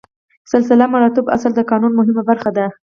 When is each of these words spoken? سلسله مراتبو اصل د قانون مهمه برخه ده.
سلسله 0.51 0.85
مراتبو 0.93 1.31
اصل 1.37 1.51
د 1.55 1.59
قانون 1.69 1.91
مهمه 1.99 2.21
برخه 2.29 2.49
ده. 2.57 2.65